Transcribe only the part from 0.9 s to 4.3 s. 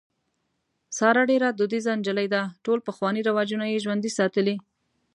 ساره ډېره دودیزه نجلۍ ده. ټول پخواني رواجونه یې ژوندي